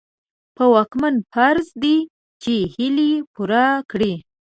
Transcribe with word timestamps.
په 0.55 0.63
واکمن 0.73 1.15
فرض 1.31 1.67
دي 1.83 1.97
چې 2.43 2.53
هيلې 2.73 3.11
پوره 3.33 3.65
کړي. 3.91 4.13